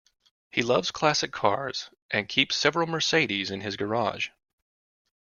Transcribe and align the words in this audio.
He 0.49 0.63
loves 0.63 0.89
classic 0.89 1.31
cars, 1.31 1.91
and 2.09 2.27
keeps 2.27 2.55
several 2.55 2.87
Mercedes 2.87 3.51
in 3.51 3.61
his 3.61 3.75
garage 3.77 4.29